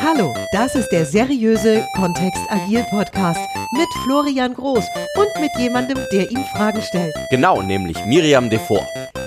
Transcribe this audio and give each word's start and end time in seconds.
Hallo, 0.00 0.34
das 0.52 0.74
ist 0.74 0.88
der 0.90 1.04
seriöse 1.04 1.86
Kontext 1.94 2.40
Agil 2.48 2.84
Podcast 2.90 3.40
mit 3.72 3.88
Florian 4.04 4.54
Groß 4.54 4.84
und 5.16 5.40
mit 5.40 5.50
jemandem, 5.58 5.98
der 6.12 6.30
ihm 6.30 6.42
Fragen 6.56 6.80
stellt. 6.82 7.14
Genau, 7.30 7.60
nämlich 7.62 8.02
Miriam 8.06 8.48
Devor. 8.48 8.86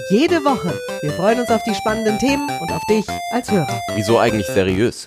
Jede 0.09 0.43
Woche. 0.43 0.73
Wir 1.01 1.11
freuen 1.11 1.39
uns 1.39 1.49
auf 1.49 1.61
die 1.63 1.75
spannenden 1.75 2.17
Themen 2.19 2.49
und 2.59 2.71
auf 2.71 2.83
dich 2.85 3.05
als 3.31 3.51
Hörer, 3.51 3.79
Wieso 3.95 4.17
eigentlich 4.17 4.47
seriös? 4.47 5.05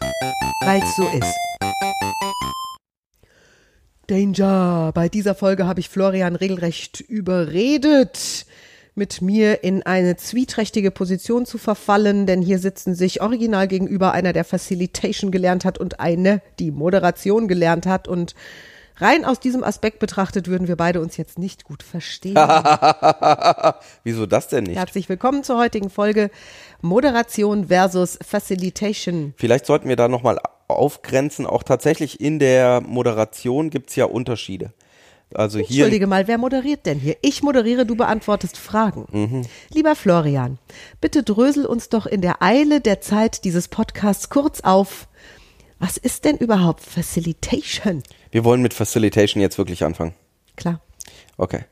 weil 0.61 0.82
es 0.82 0.96
so 0.96 1.07
ist. 1.09 1.36
Danger! 4.07 4.93
Bei 4.95 5.09
dieser 5.09 5.34
Folge 5.34 5.66
habe 5.66 5.80
ich 5.80 5.89
Florian 5.89 6.36
regelrecht 6.36 7.00
überredet, 7.00 8.46
mit 8.95 9.20
mir 9.20 9.64
in 9.64 9.82
eine 9.82 10.16
zwieträchtige 10.16 10.90
Position 10.90 11.46
zu 11.46 11.58
verfallen, 11.58 12.26
denn 12.26 12.43
hier 12.43 12.58
sitzen 12.58 12.94
sich 12.94 13.20
original 13.20 13.66
gegenüber 13.66 14.12
einer, 14.12 14.32
der 14.32 14.44
Facilitation 14.44 15.30
gelernt 15.30 15.64
hat 15.64 15.79
und 15.79 16.00
eine, 16.00 16.43
die 16.58 16.70
Moderation 16.70 17.48
gelernt 17.48 17.86
hat 17.86 18.07
und 18.07 18.34
rein 18.96 19.25
aus 19.25 19.40
diesem 19.40 19.64
Aspekt 19.64 19.98
betrachtet 19.98 20.46
würden 20.46 20.68
wir 20.68 20.76
beide 20.76 21.00
uns 21.00 21.17
jetzt 21.17 21.39
nicht 21.39 21.64
gut 21.64 21.82
verstehen. 21.82 22.36
Wieso 24.04 24.26
das 24.26 24.46
denn 24.46 24.64
nicht? 24.64 24.76
Herzlich 24.76 25.08
willkommen 25.08 25.42
zur 25.42 25.58
heutigen 25.58 25.90
Folge 25.90 26.31
Moderation 26.81 27.67
versus 27.67 28.17
Facilitation. 28.25 29.34
Vielleicht 29.36 29.67
sollten 29.67 29.89
wir 29.89 29.96
da 29.96 30.06
nochmal 30.06 30.39
aufgrenzen. 30.68 31.46
Auch 31.46 31.64
tatsächlich 31.64 32.20
in 32.20 32.39
der 32.39 32.81
Moderation 32.81 33.70
gibt's 33.70 33.97
ja 33.97 34.05
Unterschiede. 34.05 34.72
Also 35.34 35.58
hier. 35.58 35.84
Entschuldige 35.84 36.06
mal, 36.06 36.28
wer 36.28 36.38
moderiert 36.38 36.86
denn 36.86 36.98
hier? 36.98 37.16
Ich 37.22 37.42
moderiere, 37.42 37.86
du 37.86 37.97
beantwortest 37.97 38.56
Fragen. 38.56 39.47
Lieber 39.72 39.97
Florian, 39.97 40.58
bitte 41.00 41.22
drösel 41.22 41.66
uns 41.66 41.88
doch 41.88 42.06
in 42.06 42.20
der 42.20 42.42
Eile 42.42 42.80
der 42.80 43.00
Zeit 43.00 43.44
dieses 43.44 43.69
Podcasts 43.69 44.28
kurz 44.30 44.61
auf. 44.61 45.08
Was 45.78 45.97
ist 45.97 46.25
denn 46.25 46.36
überhaupt 46.36 46.80
Facilitation? 46.83 48.03
Wir 48.31 48.44
wollen 48.44 48.62
mit 48.62 48.75
Facilitation 48.75 49.41
jetzt 49.41 49.59
wirklich 49.59 49.84
anfangen. 49.84 50.14
Klar. 50.56 50.81
Okay. 51.37 51.64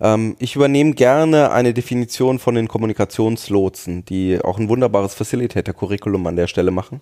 Ähm, 0.00 0.36
ich 0.38 0.56
übernehme 0.56 0.92
gerne 0.92 1.50
eine 1.50 1.74
Definition 1.74 2.38
von 2.38 2.54
den 2.54 2.68
Kommunikationslotsen, 2.68 4.04
die 4.04 4.40
auch 4.42 4.58
ein 4.58 4.68
wunderbares 4.68 5.14
Facilitator-Curriculum 5.14 6.26
an 6.26 6.36
der 6.36 6.46
Stelle 6.46 6.70
machen, 6.70 7.00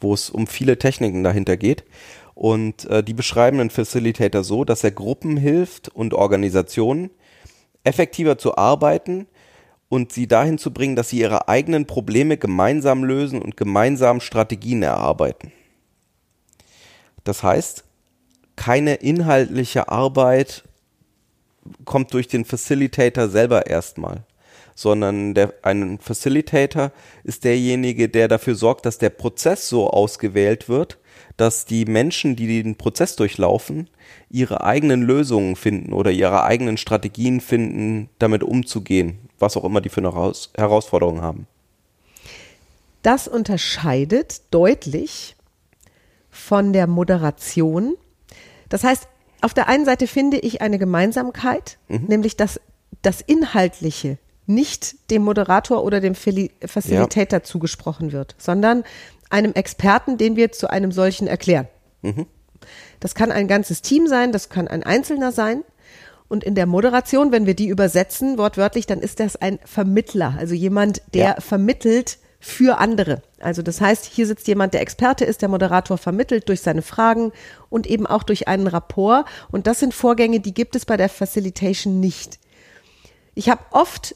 wo 0.00 0.12
es 0.14 0.30
um 0.30 0.46
viele 0.46 0.78
Techniken 0.78 1.24
dahinter 1.24 1.56
geht. 1.56 1.84
Und 2.34 2.84
äh, 2.86 3.02
die 3.02 3.14
beschreiben 3.14 3.60
einen 3.60 3.70
Facilitator 3.70 4.42
so, 4.42 4.64
dass 4.64 4.84
er 4.84 4.90
Gruppen 4.90 5.36
hilft 5.36 5.88
und 5.88 6.14
Organisationen 6.14 7.10
effektiver 7.84 8.38
zu 8.38 8.56
arbeiten 8.56 9.26
und 9.88 10.12
sie 10.12 10.26
dahin 10.26 10.58
zu 10.58 10.72
bringen, 10.72 10.96
dass 10.96 11.10
sie 11.10 11.20
ihre 11.20 11.48
eigenen 11.48 11.86
Probleme 11.86 12.36
gemeinsam 12.36 13.04
lösen 13.04 13.40
und 13.40 13.56
gemeinsam 13.56 14.20
Strategien 14.20 14.82
erarbeiten. 14.82 15.52
Das 17.22 17.42
heißt, 17.42 17.84
keine 18.56 18.94
inhaltliche 18.94 19.88
Arbeit 19.88 20.64
kommt 21.84 22.12
durch 22.12 22.28
den 22.28 22.44
Facilitator 22.44 23.28
selber 23.28 23.66
erstmal, 23.66 24.24
sondern 24.74 25.34
der, 25.34 25.54
ein 25.62 25.98
Facilitator 25.98 26.92
ist 27.22 27.44
derjenige, 27.44 28.08
der 28.08 28.28
dafür 28.28 28.54
sorgt, 28.54 28.86
dass 28.86 28.98
der 28.98 29.10
Prozess 29.10 29.68
so 29.68 29.88
ausgewählt 29.88 30.68
wird, 30.68 30.98
dass 31.36 31.64
die 31.64 31.84
Menschen, 31.84 32.36
die 32.36 32.62
den 32.62 32.76
Prozess 32.76 33.16
durchlaufen, 33.16 33.90
ihre 34.30 34.62
eigenen 34.62 35.02
Lösungen 35.02 35.56
finden 35.56 35.92
oder 35.92 36.10
ihre 36.10 36.44
eigenen 36.44 36.76
Strategien 36.76 37.40
finden, 37.40 38.08
damit 38.18 38.42
umzugehen, 38.44 39.18
was 39.38 39.56
auch 39.56 39.64
immer 39.64 39.80
die 39.80 39.88
für 39.88 40.00
eine 40.00 40.12
Heraus 40.12 40.50
Herausforderung 40.56 41.22
haben. 41.22 41.46
Das 43.02 43.28
unterscheidet 43.28 44.42
deutlich 44.50 45.36
von 46.30 46.72
der 46.72 46.86
Moderation. 46.86 47.96
Das 48.68 48.82
heißt, 48.82 49.08
auf 49.40 49.52
der 49.52 49.68
einen 49.68 49.84
Seite 49.84 50.06
finde 50.06 50.38
ich 50.38 50.62
eine 50.62 50.78
Gemeinsamkeit, 50.78 51.78
nämlich 51.88 52.36
dass 52.36 52.60
das 53.02 53.20
Inhaltliche 53.20 54.18
nicht 54.46 55.10
dem 55.10 55.22
Moderator 55.22 55.84
oder 55.84 56.00
dem 56.00 56.14
Facilitator 56.14 57.42
zugesprochen 57.42 58.12
wird, 58.12 58.34
sondern 58.38 58.84
einem 59.30 59.52
Experten, 59.54 60.18
den 60.18 60.36
wir 60.36 60.52
zu 60.52 60.68
einem 60.68 60.92
solchen 60.92 61.26
erklären. 61.26 61.68
Das 63.00 63.14
kann 63.14 63.32
ein 63.32 63.48
ganzes 63.48 63.82
Team 63.82 64.06
sein, 64.06 64.32
das 64.32 64.48
kann 64.48 64.68
ein 64.68 64.82
Einzelner 64.82 65.32
sein. 65.32 65.64
Und 66.28 66.42
in 66.44 66.54
der 66.54 66.66
Moderation, 66.66 67.32
wenn 67.32 67.46
wir 67.46 67.54
die 67.54 67.68
übersetzen, 67.68 68.38
wortwörtlich, 68.38 68.86
dann 68.86 69.00
ist 69.00 69.20
das 69.20 69.36
ein 69.36 69.58
Vermittler, 69.64 70.34
also 70.38 70.54
jemand, 70.54 71.02
der 71.12 71.24
Ja. 71.24 71.40
vermittelt 71.40 72.18
für 72.40 72.78
andere. 72.78 73.22
Also 73.40 73.62
das 73.62 73.80
heißt, 73.80 74.04
hier 74.04 74.26
sitzt 74.26 74.46
jemand, 74.48 74.74
der 74.74 74.80
Experte 74.82 75.24
ist, 75.24 75.40
der 75.42 75.48
Moderator 75.48 75.96
vermittelt 75.96 76.48
durch 76.48 76.60
seine 76.60 76.82
Fragen 76.82 77.32
und 77.70 77.86
eben 77.86 78.06
auch 78.06 78.22
durch 78.22 78.48
einen 78.48 78.66
Rapport. 78.66 79.26
Und 79.50 79.66
das 79.66 79.80
sind 79.80 79.94
Vorgänge, 79.94 80.40
die 80.40 80.52
gibt 80.52 80.76
es 80.76 80.84
bei 80.84 80.96
der 80.98 81.08
Facilitation 81.08 82.00
nicht. 82.00 82.38
Ich 83.34 83.48
habe 83.48 83.62
oft 83.70 84.14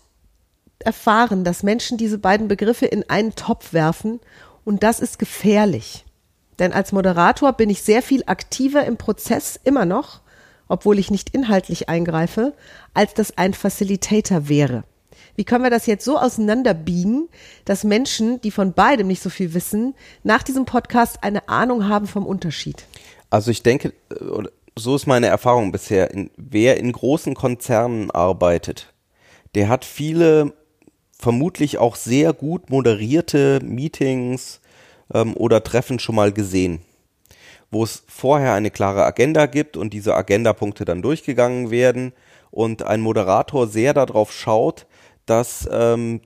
erfahren, 0.85 1.45
dass 1.45 1.63
Menschen 1.63 1.99
diese 1.99 2.19
beiden 2.19 2.49
Begriffe 2.49 2.87
in 2.87 3.09
einen 3.09 3.35
Topf 3.35 3.73
werfen 3.73 4.21
und 4.65 4.83
das 4.83 5.01
ist 5.01 5.19
gefährlich. 5.19 6.05
Denn 6.59 6.73
als 6.73 6.93
Moderator 6.93 7.53
bin 7.53 7.71
ich 7.71 7.83
sehr 7.83 8.03
viel 8.03 8.23
aktiver 8.27 8.85
im 8.85 8.97
Prozess 8.97 9.59
immer 9.63 9.85
noch, 9.85 10.21
obwohl 10.69 10.99
ich 10.99 11.11
nicht 11.11 11.35
inhaltlich 11.35 11.89
eingreife, 11.89 12.55
als 12.95 13.15
das 13.15 13.39
ein 13.39 13.55
Facilitator 13.55 14.49
wäre. 14.49 14.85
Wie 15.37 15.45
können 15.45 15.63
wir 15.63 15.71
das 15.71 15.87
jetzt 15.87 16.05
so 16.05 16.19
auseinanderbiegen, 16.19 17.29
dass 17.65 17.85
Menschen, 17.85 18.41
die 18.41 18.51
von 18.51 18.73
beidem 18.73 19.07
nicht 19.07 19.23
so 19.23 19.31
viel 19.31 19.55
wissen, 19.55 19.95
nach 20.25 20.43
diesem 20.43 20.65
Podcast 20.65 21.23
eine 21.23 21.49
Ahnung 21.49 21.89
haben 21.89 22.07
vom 22.07 22.27
Unterschied? 22.27 22.85
Also 23.31 23.51
ich 23.51 23.63
denke, 23.63 23.93
äh, 24.11 24.43
so 24.77 24.97
ist 24.97 25.07
meine 25.07 25.29
Erfahrung 25.29 25.71
bisher, 25.71 26.11
wer 26.37 26.77
in 26.79 26.93
großen 26.93 27.35
Konzernen 27.35 28.11
arbeitet, 28.11 28.93
der 29.55 29.69
hat 29.69 29.85
viele 29.85 30.55
vermutlich 31.19 31.79
auch 31.79 31.97
sehr 31.97 32.33
gut 32.33 32.71
moderierte 32.71 33.61
Meetings 33.63 34.61
ähm, 35.13 35.37
oder 35.37 35.63
Treffen 35.65 35.99
schon 35.99 36.15
mal 36.15 36.33
gesehen, 36.33 36.81
wo 37.71 37.83
es 37.85 38.05
vorher 38.07 38.55
eine 38.55 38.71
klare 38.71 39.05
Agenda 39.05 39.47
gibt 39.47 39.77
und 39.77 39.93
diese 39.93 40.15
Agendapunkte 40.15 40.85
dann 40.85 41.03
durchgegangen 41.03 41.71
werden 41.71 42.13
und 42.51 42.85
ein 42.85 43.01
Moderator 43.01 43.67
sehr 43.67 43.95
darauf 43.95 44.33
schaut, 44.33 44.87
dass 45.27 45.69
ähm, 45.71 46.21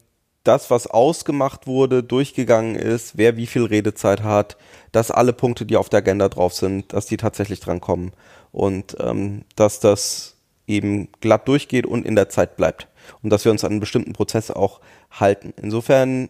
das, 0.44 0.70
was 0.70 0.88
ausgemacht 0.88 1.66
wurde, 1.66 2.02
durchgegangen 2.02 2.74
ist, 2.74 3.16
wer 3.16 3.36
wie 3.36 3.46
viel 3.46 3.64
Redezeit 3.64 4.22
hat, 4.22 4.56
dass 4.90 5.10
alle 5.10 5.32
Punkte, 5.32 5.64
die 5.64 5.76
auf 5.76 5.88
der 5.88 5.98
Agenda 5.98 6.28
drauf 6.28 6.52
sind, 6.52 6.92
dass 6.92 7.06
die 7.06 7.16
tatsächlich 7.16 7.60
drankommen 7.60 8.12
und 8.50 8.96
ähm, 9.00 9.44
dass 9.56 9.80
das 9.80 10.36
eben 10.66 11.08
glatt 11.20 11.48
durchgeht 11.48 11.86
und 11.86 12.04
in 12.04 12.16
der 12.16 12.28
Zeit 12.28 12.56
bleibt 12.56 12.88
und 13.22 13.30
dass 13.30 13.44
wir 13.44 13.52
uns 13.52 13.64
an 13.64 13.72
einen 13.72 13.80
bestimmten 13.80 14.12
Prozess 14.12 14.50
auch 14.50 14.80
halten. 15.10 15.52
Insofern 15.60 16.28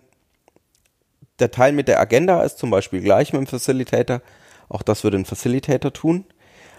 der 1.38 1.50
Teil 1.50 1.72
mit 1.72 1.88
der 1.88 2.00
Agenda 2.00 2.43
ist 2.43 2.59
zum 2.59 2.70
Beispiel 2.70 3.00
gleich 3.00 3.32
mit 3.32 3.41
dem 3.41 3.47
Facilitator. 3.47 4.22
Auch 4.69 4.82
das 4.82 5.04
würde 5.04 5.19
ein 5.19 5.25
Facilitator 5.25 5.93
tun. 5.93 6.25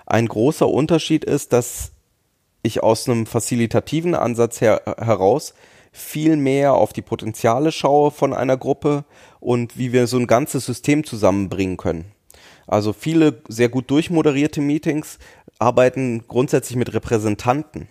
Ein 0.06 0.28
großer 0.28 0.68
Unterschied 0.68 1.24
ist, 1.24 1.54
dass 1.54 1.92
ich 2.62 2.82
aus 2.82 3.08
einem 3.08 3.26
facilitativen 3.26 4.16
Ansatz 4.16 4.62
her, 4.62 4.82
heraus 4.98 5.54
viel 5.92 6.38
mehr 6.38 6.74
auf 6.74 6.92
die 6.92 7.02
Potenziale 7.02 7.72
schaue 7.72 8.10
von 8.10 8.34
einer 8.34 8.58
Gruppe 8.58 9.06
und 9.40 9.78
wie 9.78 9.94
wir 9.94 10.08
so 10.08 10.18
ein 10.18 10.28
ganzes 10.28 10.66
System 10.66 11.04
zusammenbringen 11.04 11.78
können. 11.78 12.06
Also 12.66 12.94
viele 12.94 13.42
sehr 13.48 13.70
gut 13.70 13.92
durchmoderierte 13.92 14.62
Meetings 14.62 15.20
arbeiten 15.60 16.26
grundsätzlich 16.28 16.78
mit 16.78 16.94
Repräsentanten. 16.94 17.90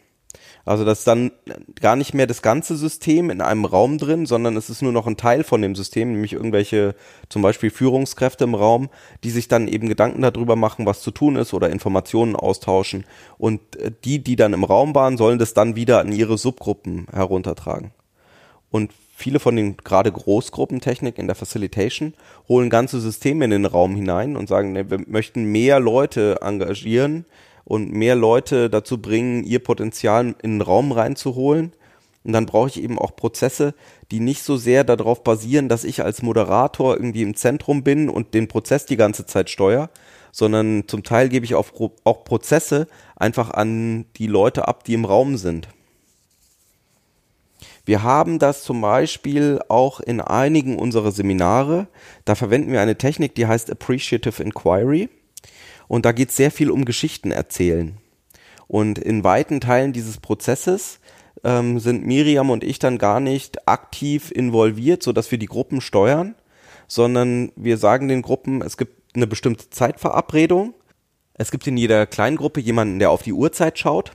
Also 0.65 0.85
das 0.85 1.01
ist 1.01 1.09
dann 1.09 1.33
gar 1.81 1.97
nicht 1.97 2.15
mehr 2.15 2.27
das 2.27 2.41
ganze 2.41 2.77
System 2.77 3.31
in 3.31 3.41
einem 3.41 3.65
Raum 3.65 3.99
drin, 3.99 4.27
sondern 4.27 4.57
es 4.57 4.71
ist 4.71 4.83
nur 4.83 4.93
noch 4.93 5.07
ein 5.07 5.17
Teil 5.17 5.43
von 5.43 5.61
dem 5.61 5.75
System, 5.75 6.13
nämlich 6.13 6.35
irgendwelche 6.35 6.95
zum 7.29 7.43
Beispiel 7.43 7.71
Führungskräfte 7.71 8.45
im 8.45 8.55
Raum, 8.55 8.89
die 9.25 9.31
sich 9.31 9.49
dann 9.49 9.67
eben 9.67 9.89
Gedanken 9.89 10.23
darüber 10.23 10.55
machen, 10.55 10.87
was 10.87 11.01
zu 11.01 11.11
tun 11.11 11.37
ist 11.37 11.53
oder 11.53 11.71
Informationen 11.71 12.37
austauschen. 12.37 13.05
Und 13.39 13.61
äh, 13.77 13.91
die, 14.05 14.23
die 14.23 14.37
dann 14.37 14.53
im 14.53 14.65
Raum 14.65 14.95
waren, 14.95 15.17
sollen 15.17 15.39
das 15.39 15.55
dann 15.55 15.75
wieder 15.75 16.01
an 16.01 16.13
ihre 16.13 16.39
Subgruppen 16.39 17.07
heruntertragen. 17.13 17.91
Und 18.71 18.93
viele 19.15 19.41
von 19.41 19.57
den 19.57 19.77
gerade 19.77 20.11
Großgruppentechnik 20.11 21.19
in 21.19 21.27
der 21.27 21.37
Facilitation 21.37 22.15
holen 22.49 22.71
ganze 22.71 23.01
Systeme 23.01 23.45
in 23.45 23.51
den 23.51 23.67
Raum 23.67 23.97
hinein 23.97 24.37
und 24.37 24.49
sagen, 24.49 24.73
ne, 24.73 24.91
wir 24.91 25.01
möchten 25.07 25.45
mehr 25.45 25.81
Leute 25.81 26.39
engagieren 26.41 27.27
und 27.65 27.93
mehr 27.93 28.15
Leute 28.15 28.71
dazu 28.71 29.01
bringen, 29.01 29.45
ihr 29.45 29.61
Potenzial 29.61 30.35
in 30.43 30.59
den 30.59 30.63
Raum 30.63 30.93
reinzuholen. 30.93 31.73
Und 32.25 32.33
dann 32.33 32.47
brauche 32.47 32.69
ich 32.69 32.83
eben 32.83 32.99
auch 32.99 33.17
Prozesse, 33.17 33.75
die 34.11 34.21
nicht 34.21 34.43
so 34.43 34.57
sehr 34.57 34.85
darauf 34.85 35.25
basieren, 35.25 35.69
dass 35.69 35.85
ich 35.85 36.03
als 36.03 36.23
Moderator 36.23 36.95
irgendwie 36.97 37.23
im 37.23 37.35
Zentrum 37.35 37.83
bin 37.83 38.09
und 38.09 38.35
den 38.35 38.47
Prozess 38.47 38.87
die 38.87 38.97
ganze 38.97 39.27
Zeit 39.27 39.51
steuere, 39.51 39.91
sondern 40.31 40.85
zum 40.87 41.03
Teil 41.03 41.29
gebe 41.29 41.45
ich 41.45 41.55
auch, 41.55 41.73
Prozesse 42.25 42.87
einfach 43.17 43.51
an 43.51 44.07
die 44.17 44.29
Leute 44.29 44.69
ab, 44.69 44.85
die 44.85 44.95
im 44.95 45.05
Raum 45.05 45.37
sind. 45.37 45.69
Wir 47.85 48.05
haben 48.05 48.39
das 48.39 48.63
zum 48.63 48.81
Beispiel 48.81 49.61
auch 49.69 49.99
in 49.99 50.21
einigen 50.21 50.79
unserer 50.79 51.11
Seminare. 51.11 51.89
Da 52.25 52.37
verwenden 52.37 52.71
wir 52.71 52.81
eine 52.81 52.97
Technik, 52.97 53.35
die 53.35 53.47
heißt 53.47 53.71
Appreciative 53.71 54.41
Inquiry. 54.41 55.09
Und 55.93 56.07
da 56.07 56.13
geht 56.13 56.31
es 56.31 56.37
sehr 56.37 56.51
viel 56.51 56.71
um 56.71 56.87
Geschichten 56.87 57.33
erzählen. 57.33 57.99
Und 58.67 58.99
in 58.99 59.25
weiten 59.25 59.61
Teilen 59.61 59.93
dieses 59.93 60.17
Prozesses 60.17 61.01
ähm, 61.45 61.81
sind 61.81 62.07
Miriam 62.07 62.49
und 62.49 62.65
ich 62.65 62.79
dann 62.79 62.97
gar 62.97 63.21
nicht 63.21 63.69
aktiv 63.69 64.31
involviert, 64.31 65.03
so 65.03 65.13
dass 65.13 65.31
wir 65.31 65.37
die 65.37 65.45
Gruppen 65.45 65.83
steuern, 65.83 66.35
sondern 66.89 67.53
wir 67.57 67.77
sagen 67.77 68.09
den 68.09 68.23
Gruppen, 68.23 68.63
es 68.63 68.79
gibt 68.79 69.15
eine 69.15 69.27
bestimmte 69.27 69.69
Zeitverabredung. 69.69 70.73
Es 71.35 71.51
gibt 71.51 71.67
in 71.67 71.77
jeder 71.77 72.07
Kleingruppe 72.07 72.61
jemanden, 72.61 72.99
der 72.99 73.11
auf 73.11 73.21
die 73.21 73.35
Uhrzeit 73.35 73.79
schaut. 73.79 74.13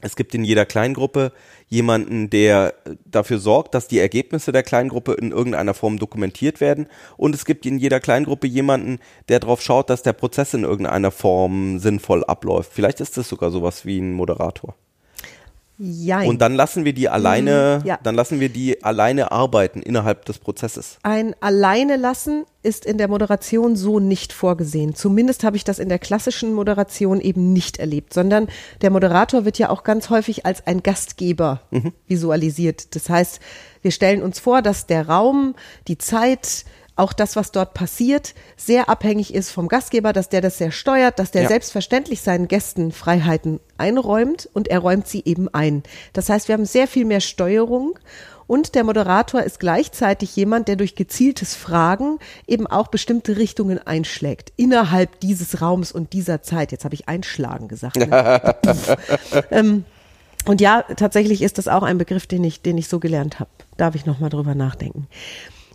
Es 0.00 0.14
gibt 0.14 0.34
in 0.34 0.44
jeder 0.44 0.64
Kleingruppe 0.64 1.32
jemanden, 1.66 2.30
der 2.30 2.74
dafür 3.04 3.38
sorgt, 3.38 3.74
dass 3.74 3.88
die 3.88 3.98
Ergebnisse 3.98 4.52
der 4.52 4.62
Kleingruppe 4.62 5.14
in 5.14 5.32
irgendeiner 5.32 5.74
Form 5.74 5.98
dokumentiert 5.98 6.60
werden. 6.60 6.86
Und 7.16 7.34
es 7.34 7.44
gibt 7.44 7.66
in 7.66 7.78
jeder 7.78 7.98
Kleingruppe 7.98 8.46
jemanden, 8.46 9.00
der 9.28 9.40
darauf 9.40 9.60
schaut, 9.60 9.90
dass 9.90 10.02
der 10.02 10.12
Prozess 10.12 10.54
in 10.54 10.62
irgendeiner 10.62 11.10
Form 11.10 11.80
sinnvoll 11.80 12.24
abläuft. 12.24 12.72
Vielleicht 12.72 13.00
ist 13.00 13.16
das 13.16 13.28
sogar 13.28 13.50
sowas 13.50 13.84
wie 13.84 13.98
ein 13.98 14.12
Moderator. 14.12 14.76
Jein. 15.78 16.28
Und 16.28 16.40
dann 16.40 16.56
lassen 16.56 16.84
wir 16.84 16.92
die 16.92 17.08
alleine, 17.08 17.80
Mm, 17.82 17.86
ja. 17.86 17.98
dann 18.02 18.16
lassen 18.16 18.40
wir 18.40 18.48
die 18.48 18.82
alleine 18.82 19.30
arbeiten 19.30 19.80
innerhalb 19.80 20.24
des 20.24 20.40
Prozesses. 20.40 20.98
Ein 21.04 21.36
Alleine 21.40 21.96
lassen 21.96 22.44
ist 22.64 22.84
in 22.84 22.98
der 22.98 23.06
Moderation 23.06 23.76
so 23.76 24.00
nicht 24.00 24.32
vorgesehen. 24.32 24.96
Zumindest 24.96 25.44
habe 25.44 25.56
ich 25.56 25.62
das 25.62 25.78
in 25.78 25.88
der 25.88 26.00
klassischen 26.00 26.52
Moderation 26.52 27.20
eben 27.20 27.52
nicht 27.52 27.78
erlebt, 27.78 28.12
sondern 28.12 28.48
der 28.82 28.90
Moderator 28.90 29.44
wird 29.44 29.58
ja 29.58 29.70
auch 29.70 29.84
ganz 29.84 30.10
häufig 30.10 30.44
als 30.44 30.66
ein 30.66 30.82
Gastgeber 30.82 31.60
visualisiert. 32.08 32.96
Das 32.96 33.08
heißt, 33.08 33.38
wir 33.82 33.92
stellen 33.92 34.22
uns 34.22 34.40
vor, 34.40 34.62
dass 34.62 34.86
der 34.86 35.08
Raum, 35.08 35.54
die 35.86 35.98
Zeit, 35.98 36.64
auch 36.98 37.12
das, 37.12 37.36
was 37.36 37.52
dort 37.52 37.74
passiert, 37.74 38.34
sehr 38.56 38.88
abhängig 38.88 39.34
ist 39.34 39.50
vom 39.50 39.68
Gastgeber, 39.68 40.12
dass 40.12 40.28
der 40.28 40.40
das 40.40 40.58
sehr 40.58 40.72
steuert, 40.72 41.18
dass 41.18 41.30
der 41.30 41.42
Ja. 41.42 41.48
selbstverständlich 41.48 42.20
seinen 42.20 42.48
Gästen 42.48 42.92
Freiheiten 42.92 43.60
einräumt 43.76 44.48
und 44.52 44.68
er 44.68 44.80
räumt 44.80 45.06
sie 45.06 45.22
eben 45.24 45.48
ein. 45.52 45.82
Das 46.12 46.28
heißt, 46.28 46.48
wir 46.48 46.54
haben 46.54 46.66
sehr 46.66 46.88
viel 46.88 47.04
mehr 47.04 47.20
Steuerung 47.20 47.98
und 48.48 48.74
der 48.74 48.82
Moderator 48.82 49.42
ist 49.42 49.60
gleichzeitig 49.60 50.34
jemand, 50.34 50.68
der 50.68 50.76
durch 50.76 50.94
gezieltes 50.94 51.54
Fragen 51.54 52.18
eben 52.46 52.66
auch 52.66 52.88
bestimmte 52.88 53.36
Richtungen 53.36 53.78
einschlägt 53.78 54.52
innerhalb 54.56 55.20
dieses 55.20 55.60
Raums 55.60 55.92
und 55.92 56.12
dieser 56.12 56.42
Zeit. 56.42 56.72
Jetzt 56.72 56.84
habe 56.84 56.94
ich 56.94 57.08
einschlagen 57.08 57.68
gesagt. 57.68 57.96
Ne? 57.96 58.56
ähm, 59.50 59.84
und 60.46 60.60
ja, 60.62 60.82
tatsächlich 60.96 61.42
ist 61.42 61.58
das 61.58 61.68
auch 61.68 61.82
ein 61.82 61.98
Begriff, 61.98 62.26
den 62.26 62.42
ich, 62.42 62.62
den 62.62 62.78
ich 62.78 62.88
so 62.88 62.98
gelernt 62.98 63.38
habe. 63.38 63.50
Darf 63.76 63.94
ich 63.94 64.06
noch 64.06 64.18
mal 64.18 64.30
drüber 64.30 64.54
nachdenken. 64.54 65.08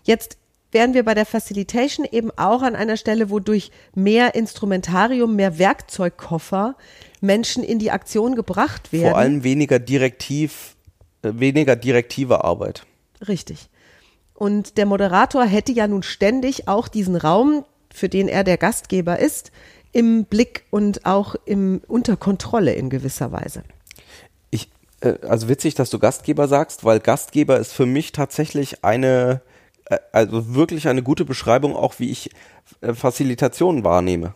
Jetzt 0.04 0.38
wären 0.74 0.94
wir 0.94 1.04
bei 1.04 1.14
der 1.14 1.26
Facilitation 1.26 2.06
eben 2.10 2.32
auch 2.38 2.62
an 2.62 2.76
einer 2.76 2.98
Stelle, 2.98 3.30
wo 3.30 3.40
durch 3.40 3.72
mehr 3.96 4.36
Instrumentarium, 4.36 5.36
mehr 5.36 5.58
Werkzeugkoffer 5.60 6.76
Menschen 7.22 7.64
in 7.64 7.80
die 7.80 7.92
Aktion 7.92 8.36
gebracht 8.36 8.92
werden. 8.92 9.10
Vor 9.12 9.18
allem 9.18 9.44
weniger 9.44 9.80
direktiv, 9.80 10.76
äh, 11.22 11.32
weniger 11.36 11.76
direktive 11.76 12.44
Arbeit. 12.44 12.86
Richtig. 13.28 13.70
Und 14.34 14.78
der 14.78 14.86
Moderator 14.86 15.46
hätte 15.46 15.72
ja 15.72 15.88
nun 15.88 16.04
ständig 16.04 16.68
auch 16.68 16.88
diesen 16.88 17.16
Raum, 17.16 17.66
für 17.94 18.10
den 18.10 18.28
er 18.28 18.44
der 18.44 18.58
Gastgeber 18.58 19.20
ist, 19.20 19.52
im 19.94 20.26
Blick 20.26 20.66
und 20.72 21.06
auch 21.06 21.36
im, 21.46 21.82
unter 21.88 22.18
Kontrolle 22.18 22.74
in 22.74 22.90
gewisser 22.90 23.32
Weise. 23.32 23.64
Ich, 24.50 24.70
äh, 25.02 25.14
also 25.28 25.48
witzig, 25.48 25.76
dass 25.76 25.92
du 25.92 26.00
Gastgeber 26.00 26.48
sagst, 26.48 26.84
weil 26.84 27.00
Gastgeber 27.00 27.60
ist 27.60 27.72
für 27.72 27.86
mich 27.86 28.12
tatsächlich 28.12 28.84
eine, 28.84 29.42
also 30.12 30.56
wirklich 30.56 30.88
eine 30.88 31.04
gute 31.04 31.26
Beschreibung, 31.26 31.76
auch 31.76 31.96
wie 32.00 32.10
ich 32.10 32.30
äh, 32.82 32.94
wahrnehme. 33.84 34.36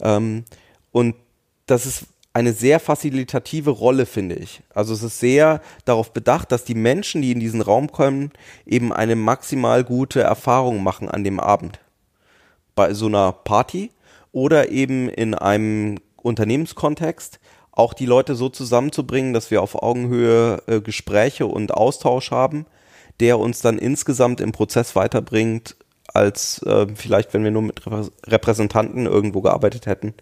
Ähm, 0.01 0.45
und 0.91 1.15
das 1.65 1.85
ist 1.85 2.05
eine 2.33 2.53
sehr 2.53 2.79
facilitative 2.79 3.71
Rolle, 3.71 4.05
finde 4.05 4.35
ich. 4.35 4.61
Also 4.73 4.93
es 4.93 5.03
ist 5.03 5.19
sehr 5.19 5.61
darauf 5.83 6.13
bedacht, 6.13 6.51
dass 6.51 6.63
die 6.63 6.75
Menschen, 6.75 7.21
die 7.21 7.31
in 7.31 7.39
diesen 7.39 7.61
Raum 7.61 7.91
kommen, 7.91 8.31
eben 8.65 8.93
eine 8.93 9.15
maximal 9.15 9.83
gute 9.83 10.21
Erfahrung 10.21 10.81
machen 10.81 11.09
an 11.09 11.23
dem 11.23 11.39
Abend. 11.39 11.79
Bei 12.73 12.93
so 12.93 13.07
einer 13.07 13.33
Party 13.33 13.91
oder 14.31 14.69
eben 14.69 15.09
in 15.09 15.35
einem 15.35 15.99
Unternehmenskontext 16.21 17.39
auch 17.71 17.94
die 17.94 18.06
Leute 18.06 18.35
so 18.35 18.50
zusammenzubringen, 18.50 19.33
dass 19.33 19.50
wir 19.50 19.62
auf 19.62 19.81
Augenhöhe 19.81 20.62
äh, 20.68 20.81
Gespräche 20.81 21.47
und 21.47 21.73
Austausch 21.73 22.31
haben, 22.31 22.65
der 23.19 23.39
uns 23.39 23.62
dann 23.62 23.77
insgesamt 23.77 24.41
im 24.41 24.51
Prozess 24.51 24.95
weiterbringt, 24.95 25.75
als 26.13 26.62
äh, 26.63 26.88
vielleicht, 26.94 27.33
wenn 27.33 27.44
wir 27.44 27.51
nur 27.51 27.62
mit 27.62 27.85
Reprä 27.85 28.09
Repräsentanten 28.27 29.06
irgendwo 29.06 29.41
gearbeitet 29.41 29.85
hätten 29.85 30.13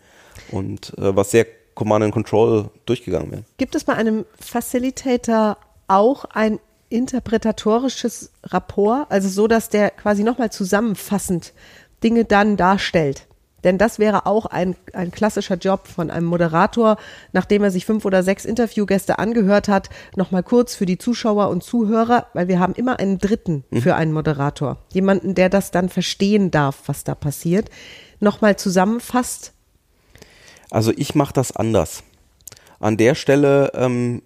und 0.52 0.98
äh, 0.98 1.16
was 1.16 1.32
sehr 1.32 1.48
Command 1.74 2.04
and 2.04 2.14
Control 2.14 2.70
durchgegangen 2.86 3.32
wäre. 3.32 3.44
Gibt 3.58 3.74
es 3.74 3.84
bei 3.84 3.94
einem 3.94 4.26
Facilitator 4.40 5.58
auch 5.88 6.26
ein 6.26 6.60
interpretatorisches 6.90 8.32
Rapport, 8.44 9.08
also 9.10 9.30
so, 9.30 9.48
dass 9.48 9.70
der 9.70 9.90
quasi 9.92 10.24
nochmal 10.24 10.52
zusammenfassend 10.52 11.54
Dinge 12.04 12.26
dann 12.26 12.58
darstellt? 12.58 13.29
Denn 13.64 13.78
das 13.78 14.00
wäre 14.00 14.26
auch 14.26 14.46
ein, 14.46 14.76
ein 14.94 15.12
klassischer 15.12 15.56
Job 15.56 15.88
von 15.88 16.10
einem 16.10 16.26
Moderator, 16.26 16.98
nachdem 17.34 17.64
er 17.64 17.72
sich 17.72 17.86
fünf 17.86 18.06
oder 18.06 18.24
sechs 18.24 18.46
Interviewgäste 18.46 19.20
angehört 19.20 19.68
hat, 19.68 19.90
nochmal 20.16 20.44
kurz 20.44 20.76
für 20.76 20.86
die 20.86 20.98
Zuschauer 20.98 21.50
und 21.50 21.64
Zuhörer, 21.64 22.28
weil 22.34 22.48
wir 22.48 22.60
haben 22.60 22.74
immer 22.74 23.00
einen 23.00 23.20
Dritten 23.20 23.64
für 23.82 23.96
einen 23.96 24.14
Moderator. 24.14 24.78
Jemanden, 24.94 25.36
der 25.36 25.50
das 25.50 25.72
dann 25.72 25.90
verstehen 25.90 26.52
darf, 26.52 26.84
was 26.86 27.04
da 27.04 27.16
passiert, 27.16 27.70
nochmal 28.20 28.56
zusammenfasst. 28.56 29.54
Also 30.72 30.92
ich 30.96 31.16
mache 31.16 31.34
das 31.34 31.56
anders. 31.56 32.04
An 32.80 32.98
der 32.98 33.16
Stelle 33.16 33.72
ähm, 33.74 34.22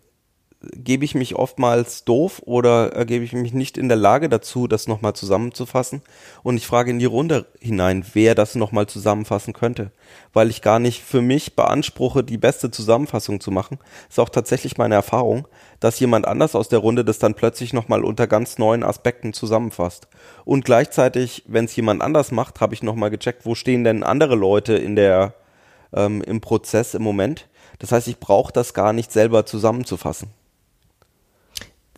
gebe 0.72 1.04
ich 1.04 1.14
mich 1.14 1.36
oftmals 1.36 2.06
doof 2.06 2.42
oder 2.46 2.96
äh, 2.96 3.06
gebe 3.06 3.26
ich 3.26 3.34
mich 3.34 3.54
nicht 3.54 3.78
in 3.78 3.90
der 3.90 3.98
Lage 3.98 4.30
dazu, 4.30 4.68
das 4.68 4.88
nochmal 4.88 5.14
zusammenzufassen. 5.14 6.02
Und 6.42 6.58
ich 6.58 6.68
frage 6.68 6.92
in 6.92 7.00
die 7.00 7.06
Runde 7.06 7.46
hinein, 7.60 8.06
wer 8.14 8.34
das 8.34 8.56
nochmal 8.56 8.88
zusammenfassen 8.88 9.54
könnte. 9.54 9.92
Weil 10.32 10.50
ich 10.50 10.62
gar 10.62 10.80
nicht 10.80 11.04
für 11.04 11.22
mich 11.22 11.56
beanspruche, 11.56 12.24
die 12.24 12.38
beste 12.38 12.72
Zusammenfassung 12.72 13.40
zu 13.40 13.52
machen. 13.52 13.78
Ist 14.10 14.20
auch 14.20 14.30
tatsächlich 14.30 14.78
meine 14.78 14.96
Erfahrung, 14.96 15.48
dass 15.80 16.00
jemand 16.00 16.28
anders 16.28 16.56
aus 16.56 16.70
der 16.70 16.80
Runde 16.80 17.04
das 17.04 17.20
dann 17.20 17.34
plötzlich 17.34 17.74
nochmal 17.74 18.04
unter 18.04 18.28
ganz 18.28 18.58
neuen 18.58 18.84
Aspekten 18.84 19.34
zusammenfasst. 19.34 20.08
Und 20.46 20.64
gleichzeitig, 20.64 21.44
wenn 21.48 21.66
es 21.66 21.76
jemand 21.76 22.02
anders 22.02 22.32
macht, 22.32 22.62
habe 22.62 22.74
ich 22.74 22.84
nochmal 22.84 23.10
gecheckt, 23.10 23.46
wo 23.46 23.56
stehen 23.56 23.84
denn 23.84 24.04
andere 24.04 24.36
Leute 24.36 24.74
in 24.74 24.96
der, 24.96 25.34
ähm, 25.94 26.22
im 26.22 26.40
Prozess 26.40 26.94
im 26.94 27.04
Moment. 27.04 27.48
Das 27.80 27.92
heißt, 27.92 28.08
ich 28.08 28.20
brauche 28.20 28.54
das 28.54 28.74
gar 28.74 28.94
nicht 28.94 29.12
selber 29.12 29.46
zusammenzufassen. 29.46 30.30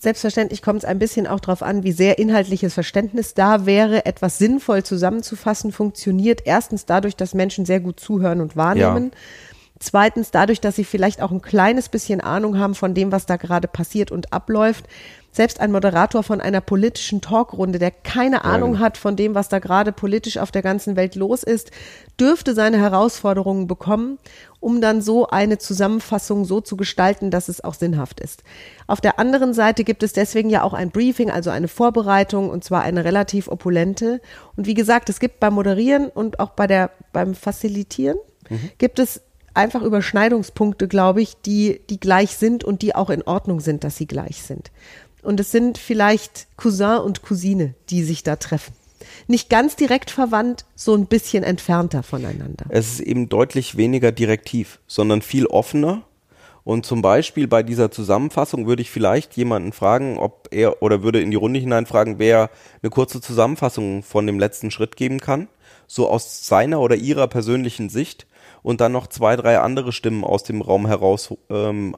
Selbstverständlich 0.05 0.61
kommt 0.61 0.83
es 0.83 0.85
ein 0.85 0.99
bisschen 0.99 1.25
auch 1.25 1.39
darauf 1.39 1.63
an, 1.63 1.81
wie 1.81 1.91
sehr 1.91 2.19
inhaltliches 2.19 2.75
Verständnis 2.75 3.33
da 3.33 3.65
wäre. 3.65 4.05
Etwas 4.05 4.37
sinnvoll 4.37 4.83
zusammenzufassen 4.83 5.71
funktioniert 5.71 6.43
erstens 6.45 6.85
dadurch, 6.85 7.15
dass 7.15 7.33
Menschen 7.33 7.65
sehr 7.65 7.79
gut 7.79 7.99
zuhören 7.99 8.39
und 8.39 8.55
wahrnehmen. 8.55 9.05
Ja. 9.11 9.19
Zweitens 9.85 10.31
dadurch, 10.31 10.61
dass 10.61 10.75
sie 10.77 10.83
vielleicht 10.83 11.21
auch 11.21 11.29
ein 11.29 11.43
kleines 11.43 11.89
bisschen 11.89 12.19
Ahnung 12.19 12.57
haben 12.57 12.73
von 12.73 12.95
dem, 12.95 13.11
was 13.11 13.27
da 13.27 13.35
gerade 13.35 13.67
passiert 13.67 14.09
und 14.09 14.33
abläuft. 14.33 14.85
Selbst 15.31 15.59
ein 15.59 15.71
Moderator 15.71 16.23
von 16.23 16.41
einer 16.41 16.59
politischen 16.59 17.21
Talkrunde, 17.21 17.77
der 17.77 17.91
keine 17.91 18.45
Ahnung 18.45 18.75
ja. 18.75 18.79
hat 18.79 18.97
von 18.97 19.15
dem, 19.15 19.35
was 19.35 19.47
da 19.47 19.59
gerade 19.59 19.91
politisch 19.91 20.37
auf 20.37 20.49
der 20.49 20.63
ganzen 20.63 20.95
Welt 20.95 21.13
los 21.13 21.43
ist, 21.43 21.69
dürfte 22.19 22.55
seine 22.55 22.79
Herausforderungen 22.79 23.67
bekommen. 23.67 24.17
um 24.59 24.81
dann 24.81 25.03
so 25.03 25.27
eine 25.27 25.59
Zusammenfassung 25.59 26.45
so 26.45 26.61
zu 26.61 26.75
gestalten, 26.75 27.29
dass 27.29 27.49
es 27.49 27.63
auch 27.63 27.75
sinnhaft 27.75 28.19
ist. 28.19 28.41
Auf 28.87 28.99
der 28.99 29.19
anderen 29.19 29.53
Seite 29.53 29.83
gibt 29.83 30.01
es 30.01 30.13
deswegen 30.13 30.49
ja 30.49 30.63
auch 30.63 30.73
ein 30.73 30.89
Briefing, 30.89 31.29
also 31.29 31.51
eine 31.51 31.67
Vorbereitung 31.67 32.49
und 32.49 32.63
zwar 32.63 32.81
eine 32.81 33.05
relativ 33.05 33.47
opulente. 33.47 34.19
Und 34.55 34.65
wie 34.65 34.73
gesagt, 34.73 35.09
es 35.09 35.19
gibt 35.19 35.39
beim 35.39 35.53
Moderieren 35.53 36.07
und 36.07 36.39
auch 36.39 36.49
bei 36.49 36.65
der, 36.65 36.89
beim 37.13 37.35
Facilitieren 37.35 38.17
mhm. 38.49 38.71
gibt 38.79 38.97
es 38.97 39.21
einfach 39.55 39.81
Überschneidungspunkte, 39.81 40.87
glaube 40.87 41.21
ich, 41.21 41.35
die, 41.45 41.81
die 41.89 41.99
gleich 41.99 42.35
sind 42.35 42.63
und 42.63 42.81
die 42.81 42.95
auch 42.95 43.09
in 43.09 43.23
Ordnung 43.23 43.59
sind, 43.59 43.83
dass 43.83 43.97
sie 43.97 44.07
gleich 44.07 44.41
sind. 44.41 44.71
Und 45.21 45.39
es 45.39 45.51
sind 45.51 45.77
vielleicht 45.77 46.47
Cousin 46.55 46.99
und 46.99 47.23
Cousine, 47.23 47.73
die 47.89 48.03
sich 48.03 48.23
da 48.23 48.35
treffen. 48.35 48.73
Nicht 49.27 49.49
ganz 49.49 49.75
direkt 49.75 50.11
verwandt, 50.11 50.65
so 50.75 50.93
ein 50.93 51.07
bisschen 51.07 51.43
entfernter 51.43 52.03
voneinander. 52.03 52.65
Es 52.69 52.93
ist 52.93 52.99
eben 52.99 53.29
deutlich 53.29 53.77
weniger 53.77 54.11
direktiv, 54.11 54.79
sondern 54.87 55.21
viel 55.21 55.45
offener. 55.47 56.03
Und 56.63 56.85
zum 56.85 57.03
Beispiel 57.03 57.47
bei 57.47 57.61
dieser 57.61 57.91
Zusammenfassung 57.91 58.65
würde 58.65 58.81
ich 58.81 58.89
vielleicht 58.89 59.37
jemanden 59.37 59.71
fragen, 59.71 60.17
ob 60.17 60.47
er 60.51 60.81
oder 60.81 61.03
würde 61.03 61.21
in 61.21 61.29
die 61.29 61.37
Runde 61.37 61.59
hinein 61.59 61.85
fragen, 61.85 62.17
wer 62.17 62.49
eine 62.81 62.89
kurze 62.89 63.21
Zusammenfassung 63.21 64.01
von 64.01 64.25
dem 64.25 64.39
letzten 64.39 64.71
Schritt 64.71 64.95
geben 64.95 65.19
kann, 65.19 65.47
so 65.85 66.09
aus 66.09 66.47
seiner 66.47 66.81
oder 66.81 66.95
ihrer 66.95 67.27
persönlichen 67.27 67.89
Sicht 67.89 68.25
und 68.65 68.81
dann 68.81 68.93
noch 68.93 69.05
zwei, 69.05 69.35
drei 69.35 69.59
andere 69.59 69.91
Stimmen 69.91 70.23
aus 70.23 70.41
dem 70.41 70.63
Raum 70.63 70.87
heraus 70.87 71.31
ähm, 71.51 71.95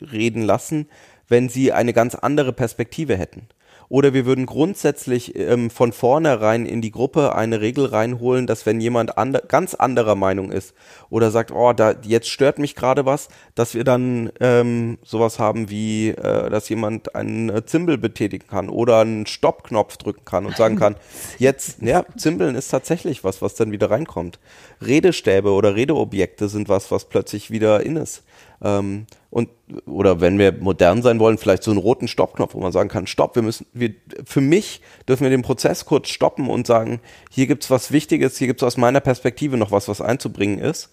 reden 0.00 0.42
lassen, 0.42 0.88
wenn 1.28 1.48
sie 1.48 1.72
eine 1.72 1.92
ganz 1.92 2.14
andere 2.14 2.52
Perspektive 2.52 3.16
hätten. 3.16 3.48
Oder 3.88 4.12
wir 4.14 4.26
würden 4.26 4.46
grundsätzlich 4.46 5.36
ähm, 5.36 5.70
von 5.70 5.92
vornherein 5.92 6.66
in 6.66 6.82
die 6.82 6.90
Gruppe 6.90 7.36
eine 7.36 7.60
Regel 7.60 7.86
reinholen, 7.86 8.46
dass 8.46 8.66
wenn 8.66 8.80
jemand 8.80 9.16
andre, 9.16 9.42
ganz 9.46 9.74
anderer 9.74 10.16
Meinung 10.16 10.50
ist 10.50 10.74
oder 11.08 11.30
sagt, 11.30 11.52
oh, 11.52 11.72
da 11.72 11.94
jetzt 12.02 12.28
stört 12.28 12.58
mich 12.58 12.74
gerade 12.74 13.06
was, 13.06 13.28
dass 13.54 13.74
wir 13.74 13.84
dann 13.84 14.32
ähm, 14.40 14.98
sowas 15.04 15.38
haben 15.38 15.70
wie, 15.70 16.08
äh, 16.08 16.50
dass 16.50 16.68
jemand 16.68 17.14
einen 17.14 17.48
äh, 17.48 17.64
Zimbel 17.64 17.96
betätigen 17.96 18.48
kann 18.48 18.68
oder 18.68 19.00
einen 19.00 19.26
Stoppknopf 19.26 19.96
drücken 19.98 20.24
kann 20.24 20.46
und 20.46 20.56
sagen 20.56 20.76
kann, 20.76 20.96
jetzt, 21.38 21.80
ja, 21.80 22.04
Zimbeln 22.16 22.56
ist 22.56 22.68
tatsächlich 22.68 23.22
was, 23.22 23.40
was 23.40 23.54
dann 23.54 23.70
wieder 23.70 23.90
reinkommt. 23.90 24.40
Redestäbe 24.80 25.50
oder 25.50 25.76
Redeobjekte 25.76 26.48
sind 26.48 26.68
was, 26.68 26.90
was 26.90 27.04
plötzlich 27.04 27.52
wieder 27.52 27.86
in 27.86 27.96
ist. 27.96 28.24
Ähm, 28.62 29.06
und 29.30 29.48
oder 29.86 30.20
wenn 30.20 30.38
wir 30.38 30.52
modern 30.52 31.02
sein 31.02 31.18
wollen, 31.18 31.38
vielleicht 31.38 31.62
so 31.62 31.70
einen 31.70 31.80
roten 31.80 32.08
Stoppknopf, 32.08 32.54
wo 32.54 32.60
man 32.60 32.72
sagen 32.72 32.88
kann, 32.88 33.06
stopp, 33.06 33.34
wir 33.34 33.42
müssen, 33.42 33.66
wir, 33.72 33.94
für 34.24 34.40
mich 34.40 34.80
dürfen 35.08 35.24
wir 35.24 35.30
den 35.30 35.42
Prozess 35.42 35.84
kurz 35.84 36.08
stoppen 36.08 36.48
und 36.48 36.66
sagen, 36.66 37.00
hier 37.30 37.46
gibt's 37.46 37.70
was 37.70 37.92
Wichtiges, 37.92 38.38
hier 38.38 38.46
gibt's 38.46 38.62
aus 38.62 38.76
meiner 38.76 39.00
Perspektive 39.00 39.56
noch 39.56 39.72
was, 39.72 39.88
was 39.88 40.00
einzubringen 40.00 40.58
ist. 40.58 40.90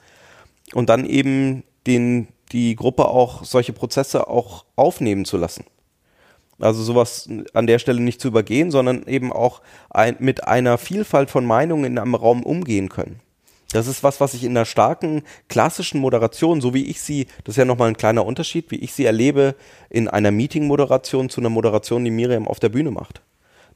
Und 0.73 0.89
dann 0.89 1.05
eben 1.05 1.63
den, 1.85 2.27
die 2.51 2.75
Gruppe 2.75 3.05
auch 3.05 3.43
solche 3.43 3.73
Prozesse 3.73 4.27
auch 4.27 4.65
aufnehmen 4.75 5.25
zu 5.25 5.37
lassen. 5.37 5.65
Also 6.59 6.83
sowas 6.83 7.29
an 7.53 7.67
der 7.67 7.79
Stelle 7.79 7.99
nicht 7.99 8.21
zu 8.21 8.29
übergehen, 8.29 8.71
sondern 8.71 9.05
eben 9.07 9.33
auch 9.33 9.61
ein, 9.89 10.15
mit 10.19 10.47
einer 10.47 10.77
Vielfalt 10.77 11.29
von 11.29 11.45
Meinungen 11.45 11.85
in 11.85 11.99
einem 11.99 12.15
Raum 12.15 12.43
umgehen 12.43 12.89
können. 12.89 13.19
Das 13.73 13.87
ist 13.87 14.03
was, 14.03 14.21
was 14.21 14.33
ich 14.33 14.43
in 14.43 14.51
einer 14.51 14.65
starken 14.65 15.23
klassischen 15.49 15.99
Moderation, 15.99 16.61
so 16.61 16.73
wie 16.73 16.85
ich 16.85 17.01
sie, 17.01 17.25
das 17.43 17.53
ist 17.53 17.57
ja 17.57 17.65
nochmal 17.65 17.89
ein 17.89 17.97
kleiner 17.97 18.25
Unterschied, 18.25 18.71
wie 18.71 18.77
ich 18.77 18.93
sie 18.93 19.05
erlebe 19.05 19.55
in 19.89 20.07
einer 20.07 20.31
Meeting-Moderation 20.31 21.29
zu 21.29 21.41
einer 21.41 21.49
Moderation, 21.49 22.05
die 22.05 22.11
Miriam 22.11 22.47
auf 22.47 22.59
der 22.59 22.69
Bühne 22.69 22.91
macht. 22.91 23.21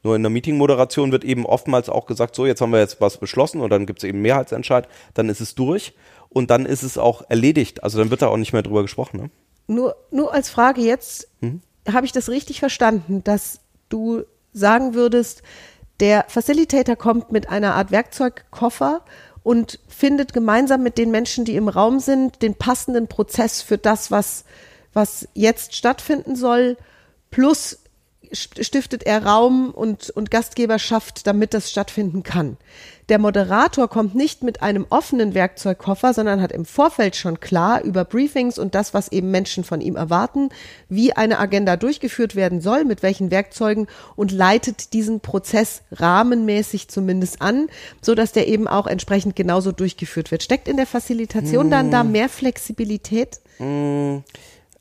Nur 0.04 0.16
in 0.16 0.22
der 0.22 0.30
Meeting-Moderation 0.30 1.12
wird 1.12 1.24
eben 1.24 1.46
oftmals 1.46 1.90
auch 1.90 2.06
gesagt, 2.06 2.36
so, 2.36 2.46
jetzt 2.46 2.62
haben 2.62 2.72
wir 2.72 2.80
jetzt 2.80 3.02
was 3.02 3.18
beschlossen 3.18 3.60
und 3.60 3.72
dann 3.72 3.88
gibt 3.88 4.00
es 4.00 4.04
eben 4.08 4.22
Mehrheitsentscheid, 4.22 4.88
dann 5.16 5.30
ist 5.30 5.42
es 5.42 5.56
durch 5.56 5.94
und 6.30 6.52
dann 6.52 6.68
ist 6.68 6.84
es 6.84 7.00
auch 7.00 7.24
erledigt. 7.30 7.84
Also 7.84 7.98
dann 7.98 8.12
wird 8.12 8.22
da 8.22 8.28
auch 8.28 8.38
nicht 8.38 8.54
mehr 8.54 8.62
drüber 8.62 8.84
gesprochen. 8.84 9.18
Ne? 9.22 9.30
Nur, 9.66 9.96
nur 10.12 10.32
als 10.32 10.50
Frage 10.50 10.82
jetzt, 10.82 11.28
mhm. 11.42 11.62
habe 11.92 12.06
ich 12.06 12.12
das 12.12 12.30
richtig 12.30 12.60
verstanden, 12.60 13.24
dass 13.24 13.62
du 13.90 14.24
sagen 14.54 14.94
würdest, 14.94 15.42
der 16.00 16.26
Facilitator 16.28 16.96
kommt 16.96 17.32
mit 17.32 17.50
einer 17.50 17.74
Art 17.74 17.90
Werkzeugkoffer 17.92 19.02
und 19.48 19.80
findet 19.88 20.34
gemeinsam 20.34 20.84
mit 20.84 20.98
den 20.98 21.10
Menschen, 21.10 21.46
die 21.46 21.56
im 21.56 21.70
Raum 21.70 22.02
sind, 22.02 22.42
den 22.42 22.56
passenden 22.56 23.08
Prozess 23.08 23.62
für 23.62 23.78
das, 23.78 24.12
was, 24.12 24.44
was 24.92 25.30
jetzt 25.36 25.74
stattfinden 25.74 26.36
soll, 26.36 26.76
plus 27.32 27.80
stiftet 28.34 29.04
er 29.04 29.26
Raum 29.26 29.72
und, 29.72 30.10
und 30.10 30.32
Gastgeberschaft, 30.32 31.28
damit 31.28 31.54
das 31.54 31.72
stattfinden 31.72 32.24
kann. 32.24 32.58
Der 33.10 33.20
Moderator 33.20 33.88
kommt 33.88 34.16
nicht 34.16 34.44
mit 34.44 34.62
einem 34.62 34.86
offenen 34.90 35.34
Werkzeugkoffer, 35.34 36.14
sondern 36.14 36.42
hat 36.42 36.52
im 36.52 36.66
Vorfeld 36.66 37.16
schon 37.16 37.40
klar 37.40 37.82
über 37.84 38.04
Briefings 38.04 38.60
und 38.60 38.76
das, 38.76 38.94
was 38.94 39.12
eben 39.12 39.32
Menschen 39.32 39.64
von 39.64 39.80
ihm 39.80 39.96
erwarten, 39.96 40.50
wie 40.90 41.14
eine 41.14 41.40
Agenda 41.40 41.78
durchgeführt 41.78 42.36
werden 42.36 42.60
soll, 42.60 42.84
mit 42.84 43.04
welchen 43.04 43.32
Werkzeugen 43.32 43.88
und 44.18 44.34
leitet 44.34 44.92
diesen 44.92 45.22
Prozess 45.22 45.84
rahmenmäßig 45.92 46.90
zumindest 46.90 47.42
an, 47.42 47.68
so 48.02 48.14
dass 48.14 48.34
der 48.34 48.48
eben 48.48 48.68
auch 48.68 48.88
entsprechend 48.88 49.38
genauso 49.38 49.72
durchgeführt 49.72 50.32
wird. 50.32 50.44
Steckt 50.44 50.68
in 50.68 50.76
der 50.76 50.88
Facilitation 50.88 51.68
mm. 51.68 51.72
dann 51.72 51.92
da 51.92 52.04
mehr 52.04 52.28
Flexibilität? 52.28 53.40
Mm. 53.60 54.18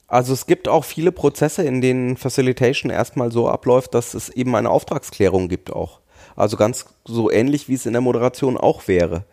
Also 0.08 0.32
es 0.32 0.46
gibt 0.46 0.68
auch 0.68 0.84
viele 0.84 1.12
Prozesse, 1.12 1.64
in 1.64 1.80
denen 1.80 2.16
Facilitation 2.16 2.90
erstmal 2.90 3.32
so 3.32 3.48
abläuft, 3.48 3.94
dass 3.94 4.14
es 4.14 4.28
eben 4.28 4.54
eine 4.54 4.70
Auftragsklärung 4.70 5.48
gibt 5.48 5.72
auch. 5.72 6.00
Also 6.36 6.56
ganz 6.56 6.86
so 7.04 7.30
ähnlich, 7.30 7.68
wie 7.68 7.74
es 7.74 7.86
in 7.86 7.92
der 7.92 8.02
Moderation 8.02 8.56
auch 8.56 8.86
wäre. 8.88 9.24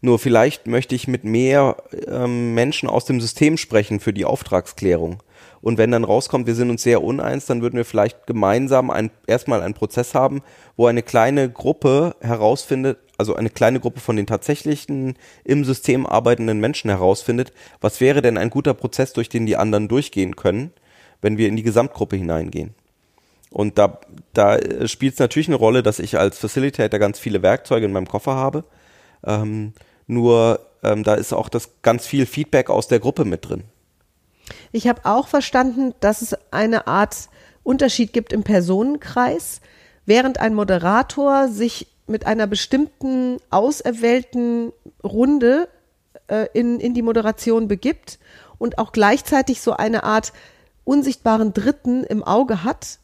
Nur 0.00 0.18
vielleicht 0.18 0.66
möchte 0.66 0.94
ich 0.94 1.06
mit 1.06 1.22
mehr 1.24 1.76
ähm, 2.08 2.54
Menschen 2.54 2.88
aus 2.88 3.04
dem 3.04 3.20
System 3.20 3.56
sprechen 3.56 4.00
für 4.00 4.12
die 4.12 4.24
Auftragsklärung. 4.24 5.22
Und 5.60 5.78
wenn 5.78 5.92
dann 5.92 6.02
rauskommt, 6.02 6.48
wir 6.48 6.56
sind 6.56 6.70
uns 6.70 6.82
sehr 6.82 7.04
uneins, 7.04 7.46
dann 7.46 7.62
würden 7.62 7.76
wir 7.76 7.84
vielleicht 7.84 8.26
gemeinsam 8.26 8.90
ein, 8.90 9.12
erstmal 9.28 9.62
einen 9.62 9.74
Prozess 9.74 10.14
haben, 10.14 10.42
wo 10.76 10.86
eine 10.86 11.04
kleine 11.04 11.48
Gruppe 11.48 12.16
herausfindet, 12.20 12.98
also 13.22 13.36
eine 13.36 13.50
kleine 13.50 13.78
Gruppe 13.78 14.00
von 14.00 14.16
den 14.16 14.26
tatsächlichen 14.26 15.16
im 15.44 15.64
System 15.64 16.06
arbeitenden 16.06 16.58
Menschen 16.58 16.90
herausfindet, 16.90 17.52
was 17.80 18.00
wäre 18.00 18.20
denn 18.20 18.36
ein 18.36 18.50
guter 18.50 18.74
Prozess, 18.74 19.12
durch 19.12 19.28
den 19.28 19.46
die 19.46 19.56
anderen 19.56 19.86
durchgehen 19.86 20.34
können, 20.34 20.72
wenn 21.20 21.38
wir 21.38 21.46
in 21.46 21.54
die 21.54 21.62
Gesamtgruppe 21.62 22.16
hineingehen. 22.16 22.74
Und 23.50 23.78
da, 23.78 24.00
da 24.32 24.58
spielt 24.88 25.12
es 25.12 25.20
natürlich 25.20 25.46
eine 25.46 25.56
Rolle, 25.56 25.84
dass 25.84 26.00
ich 26.00 26.18
als 26.18 26.36
Facilitator 26.38 26.98
ganz 26.98 27.20
viele 27.20 27.42
Werkzeuge 27.42 27.86
in 27.86 27.92
meinem 27.92 28.08
Koffer 28.08 28.34
habe. 28.34 28.64
Ähm, 29.24 29.72
nur 30.08 30.58
ähm, 30.82 31.04
da 31.04 31.14
ist 31.14 31.32
auch 31.32 31.48
das 31.48 31.70
ganz 31.82 32.04
viel 32.04 32.26
Feedback 32.26 32.70
aus 32.70 32.88
der 32.88 32.98
Gruppe 32.98 33.24
mit 33.24 33.48
drin. 33.48 33.62
Ich 34.72 34.88
habe 34.88 35.02
auch 35.04 35.28
verstanden, 35.28 35.94
dass 36.00 36.22
es 36.22 36.34
eine 36.50 36.88
Art 36.88 37.28
Unterschied 37.62 38.12
gibt 38.12 38.32
im 38.32 38.42
Personenkreis. 38.42 39.60
Während 40.06 40.40
ein 40.40 40.54
Moderator 40.54 41.46
sich 41.46 41.86
mit 42.12 42.26
einer 42.26 42.46
bestimmten 42.46 43.38
auserwählten 43.50 44.72
Runde 45.02 45.68
äh, 46.28 46.46
in, 46.54 46.78
in 46.78 46.94
die 46.94 47.02
Moderation 47.02 47.66
begibt 47.66 48.20
und 48.58 48.78
auch 48.78 48.92
gleichzeitig 48.92 49.60
so 49.60 49.72
eine 49.72 50.04
Art 50.04 50.32
unsichtbaren 50.84 51.52
Dritten 51.52 52.04
im 52.04 52.22
Auge 52.22 52.62
hat, 52.62 52.98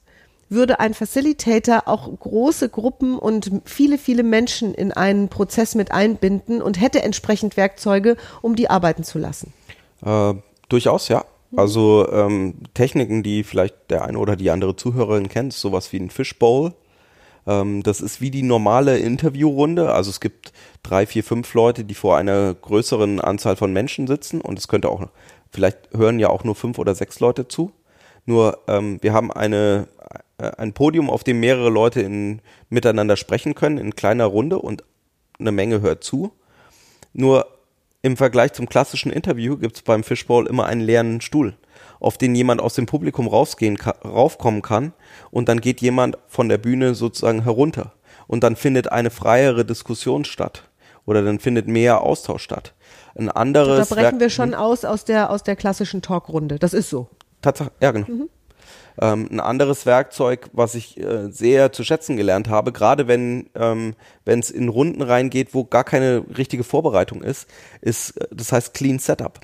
würde 0.49 0.81
ein 0.81 0.95
Facilitator 0.95 1.83
auch 1.87 2.09
große 2.19 2.69
Gruppen 2.69 3.19
und 3.19 3.50
viele, 3.65 3.99
viele 3.99 4.23
Menschen 4.23 4.75
in 4.75 4.93
einen 4.93 5.29
Prozess 5.29 5.75
mit 5.75 5.93
einbinden 5.93 6.62
und 6.62 6.81
hätte 6.81 7.03
entsprechend 7.03 7.57
Werkzeuge, 7.57 8.17
um 8.41 8.57
die 8.57 8.71
arbeiten 8.71 9.05
zu 9.05 9.19
lassen. 9.19 9.53
Äh, 10.05 10.35
durchaus, 10.69 11.09
ja. 11.09 11.25
Also 11.57 12.07
ähm, 12.12 12.55
Techniken, 12.75 13.23
die 13.23 13.43
vielleicht 13.43 13.91
der 13.91 14.05
eine 14.05 14.19
oder 14.19 14.37
die 14.37 14.50
andere 14.50 14.77
Zuhörerin 14.77 15.29
kennt, 15.29 15.55
sowas 15.55 15.93
wie 15.93 15.99
ein 15.99 16.11
Fishbowl. 16.11 16.75
Ähm, 17.49 17.83
das 17.83 18.00
ist 18.00 18.21
wie 18.21 18.31
die 18.31 18.43
normale 18.43 18.99
Interviewrunde. 18.99 19.93
Also 19.93 20.11
es 20.11 20.21
gibt 20.21 20.52
drei, 20.83 21.07
vier, 21.07 21.25
fünf 21.25 21.55
Leute, 21.55 21.85
die 21.85 21.95
vor 21.95 22.17
einer 22.17 22.55
größeren 22.55 23.21
Anzahl 23.21 23.57
von 23.57 23.73
Menschen 23.73 24.07
sitzen 24.07 24.40
und 24.40 24.59
es 24.59 24.69
könnte 24.69 24.90
auch, 24.90 25.09
vielleicht 25.50 25.78
hören 25.97 26.21
ja 26.21 26.28
auch 26.28 26.45
nur 26.45 26.55
fünf 26.55 26.78
oder 26.78 26.95
sechs 26.95 27.19
Leute 27.19 27.49
zu. 27.49 27.73
Nur 28.26 28.59
ähm, 28.69 28.99
wir 29.00 29.14
haben 29.14 29.33
eine, 29.33 29.88
äh, 30.37 30.50
ein 30.59 30.75
Podium, 30.75 31.09
auf 31.09 31.25
dem 31.25 31.40
mehrere 31.40 31.71
Leute 31.71 32.02
in, 32.02 32.43
miteinander 32.69 33.17
sprechen 33.17 33.55
können, 33.55 33.78
in 33.78 33.97
kleiner 33.97 34.26
Runde 34.26 34.59
und 34.59 34.85
eine 35.40 35.52
Menge 35.52 35.81
hört 35.81 36.05
zu. 36.05 36.33
Nur 37.14 37.47
im 38.02 38.19
Vergleich 38.19 38.52
zum 38.52 38.69
klassischen 38.69 39.11
Interview 39.11 39.57
gibt 39.57 39.76
es 39.76 39.83
beim 39.83 40.05
Fishbowl 40.05 40.47
immer 40.47 40.67
einen 40.67 40.83
leeren 40.83 41.21
Stuhl, 41.23 41.55
auf 42.00 42.19
den 42.19 42.35
jemand 42.35 42.61
aus 42.61 42.75
dem 42.75 42.87
Publikum 42.87 43.26
rausgehen 43.26 43.78
raufkommen 44.05 44.62
kann 44.62 44.93
und 45.31 45.49
dann 45.49 45.61
geht 45.61 45.81
jemand 45.81 46.19
von 46.26 46.49
der 46.49 46.59
Bühne 46.59 46.95
sozusagen 46.95 47.43
herunter 47.43 47.93
und 48.26 48.45
dann 48.45 48.57
findet 48.57 48.93
eine 48.93 49.11
freiere 49.11 49.64
Diskussion 49.64 50.25
statt 50.25 50.64
oder 51.07 51.23
dann 51.23 51.38
findet 51.38 51.69
mehr 51.69 52.02
Austausch 52.02 52.43
statt. 52.43 52.75
Ein 53.17 53.31
anderes 53.31 53.88
da 53.88 53.95
brechen 53.95 54.21
wir 54.21 54.31
schon 54.31 54.55
aus 54.55 54.85
aus 54.85 55.05
der 55.05 55.31
aus 55.31 55.43
der 55.43 55.57
klassischen 55.57 56.02
Talkrunde. 56.02 56.59
Das 56.59 56.73
ist 56.75 56.90
so. 56.90 57.09
Tatsache, 57.43 57.73
ja 57.81 57.90
genau. 57.90 58.07
Mhm. 58.07 58.28
Ähm, 59.00 59.28
ein 59.31 59.40
anderes 59.40 59.87
Werkzeug, 59.87 60.50
was 60.52 60.75
ich 60.75 60.99
äh, 60.99 61.31
sehr 61.31 61.73
zu 61.73 61.85
schätzen 61.85 62.17
gelernt 62.17 62.49
habe, 62.49 62.73
gerade 62.73 63.07
wenn 63.07 63.49
ähm, 63.55 63.95
es 64.25 64.50
in 64.50 64.69
Runden 64.69 65.02
reingeht, 65.02 65.55
wo 65.55 65.64
gar 65.64 65.85
keine 65.85 66.25
richtige 66.37 66.64
Vorbereitung 66.64 67.23
ist, 67.23 67.49
ist, 67.81 68.17
äh, 68.21 68.26
das 68.33 68.50
heißt 68.50 68.75
Clean 68.75 68.99
Setup. 68.99 69.40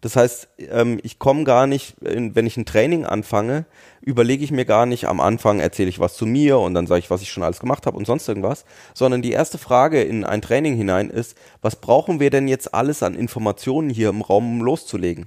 Das 0.00 0.16
heißt, 0.16 0.48
ähm, 0.70 1.00
ich 1.02 1.18
komme 1.18 1.44
gar 1.44 1.66
nicht, 1.66 1.96
wenn 2.00 2.46
ich 2.46 2.56
ein 2.56 2.66
Training 2.66 3.04
anfange, 3.04 3.64
überlege 4.00 4.44
ich 4.44 4.50
mir 4.50 4.64
gar 4.64 4.86
nicht, 4.86 5.06
am 5.06 5.20
Anfang 5.20 5.60
erzähle 5.60 5.88
ich 5.88 6.00
was 6.00 6.16
zu 6.16 6.26
mir 6.26 6.58
und 6.58 6.74
dann 6.74 6.86
sage 6.86 7.00
ich, 7.00 7.10
was 7.10 7.22
ich 7.22 7.30
schon 7.30 7.42
alles 7.42 7.60
gemacht 7.60 7.86
habe 7.86 7.96
und 7.96 8.06
sonst 8.06 8.28
irgendwas, 8.28 8.64
sondern 8.94 9.22
die 9.22 9.32
erste 9.32 9.58
Frage 9.58 10.02
in 10.02 10.24
ein 10.24 10.42
Training 10.42 10.76
hinein 10.76 11.10
ist, 11.10 11.36
was 11.62 11.76
brauchen 11.76 12.20
wir 12.20 12.30
denn 12.30 12.48
jetzt 12.48 12.74
alles 12.74 13.02
an 13.02 13.14
Informationen 13.14 13.90
hier 13.90 14.10
im 14.10 14.22
Raum, 14.22 14.60
um 14.60 14.64
loszulegen? 14.64 15.26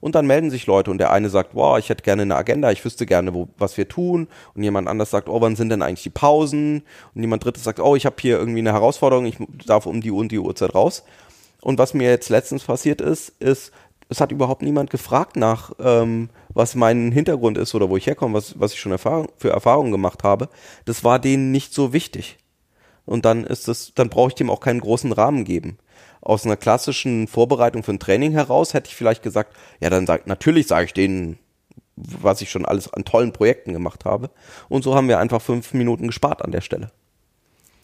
Und 0.00 0.14
dann 0.14 0.26
melden 0.26 0.50
sich 0.50 0.66
Leute 0.66 0.90
und 0.90 0.98
der 0.98 1.10
eine 1.10 1.28
sagt, 1.28 1.54
wow, 1.54 1.78
ich 1.78 1.88
hätte 1.88 2.04
gerne 2.04 2.22
eine 2.22 2.36
Agenda, 2.36 2.70
ich 2.70 2.84
wüsste 2.84 3.06
gerne, 3.06 3.34
wo, 3.34 3.48
was 3.58 3.76
wir 3.76 3.88
tun. 3.88 4.28
Und 4.54 4.62
jemand 4.62 4.88
anders 4.88 5.10
sagt, 5.10 5.28
oh, 5.28 5.40
wann 5.40 5.56
sind 5.56 5.70
denn 5.70 5.82
eigentlich 5.82 6.04
die 6.04 6.10
Pausen? 6.10 6.82
Und 7.14 7.20
jemand 7.20 7.44
drittes 7.44 7.64
sagt, 7.64 7.80
oh, 7.80 7.96
ich 7.96 8.06
habe 8.06 8.16
hier 8.20 8.38
irgendwie 8.38 8.60
eine 8.60 8.72
Herausforderung, 8.72 9.26
ich 9.26 9.38
darf 9.66 9.86
um 9.86 10.00
die 10.00 10.10
und 10.10 10.30
die 10.30 10.38
Uhrzeit 10.38 10.74
raus. 10.74 11.02
Und 11.60 11.78
was 11.78 11.94
mir 11.94 12.08
jetzt 12.08 12.28
letztens 12.28 12.64
passiert 12.64 13.00
ist, 13.00 13.30
ist, 13.40 13.72
es 14.08 14.20
hat 14.20 14.32
überhaupt 14.32 14.62
niemand 14.62 14.90
gefragt 14.90 15.36
nach, 15.36 15.72
ähm, 15.78 16.30
was 16.48 16.74
mein 16.74 17.12
Hintergrund 17.12 17.58
ist 17.58 17.74
oder 17.74 17.90
wo 17.90 17.96
ich 17.96 18.06
herkomme, 18.06 18.34
was, 18.34 18.58
was 18.58 18.72
ich 18.72 18.80
schon 18.80 18.92
Erfahrung, 18.92 19.28
für 19.36 19.50
Erfahrungen 19.50 19.92
gemacht 19.92 20.24
habe. 20.24 20.48
Das 20.86 21.04
war 21.04 21.18
denen 21.18 21.50
nicht 21.50 21.74
so 21.74 21.92
wichtig. 21.92 22.38
Und 23.04 23.24
dann 23.24 23.44
ist 23.44 23.68
es, 23.68 23.92
dann 23.94 24.08
brauche 24.08 24.28
ich 24.28 24.34
dem 24.34 24.50
auch 24.50 24.60
keinen 24.60 24.80
großen 24.80 25.12
Rahmen 25.12 25.44
geben. 25.44 25.78
Aus 26.20 26.44
einer 26.44 26.56
klassischen 26.56 27.28
Vorbereitung 27.28 27.82
für 27.82 27.92
ein 27.92 28.00
Training 28.00 28.32
heraus 28.32 28.74
hätte 28.74 28.88
ich 28.88 28.96
vielleicht 28.96 29.22
gesagt, 29.22 29.54
ja, 29.80 29.88
dann 29.88 30.06
sag, 30.06 30.26
natürlich 30.26 30.66
sage 30.66 30.86
ich 30.86 30.92
denen, 30.92 31.38
was 31.96 32.40
ich 32.40 32.50
schon 32.50 32.64
alles 32.64 32.92
an 32.92 33.04
tollen 33.04 33.32
Projekten 33.32 33.72
gemacht 33.72 34.04
habe. 34.04 34.30
Und 34.68 34.84
so 34.84 34.94
haben 34.94 35.08
wir 35.08 35.18
einfach 35.18 35.42
fünf 35.42 35.74
Minuten 35.74 36.06
gespart 36.06 36.42
an 36.42 36.52
der 36.52 36.60
Stelle. 36.60 36.90